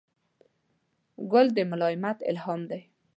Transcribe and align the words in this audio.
ګل 1.31 1.47
د 1.55 1.57
ملایمت 1.71 2.17
الهام 2.29 2.61
دی. 2.69 2.81